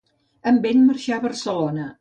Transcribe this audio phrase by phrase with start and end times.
[0.51, 1.89] Amb ell marxà a Barcelona.